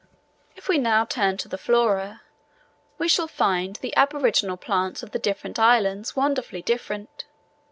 [0.55, 2.23] If we now turn to the Flora,
[2.97, 7.25] we shall find the aboriginal plants of the different islands wonderfully different.